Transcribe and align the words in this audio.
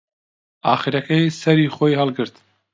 ئاخرەکەی 0.65 1.35
سەری 1.41 1.73
خۆی 1.75 1.97
هەڵگرت 1.99 2.35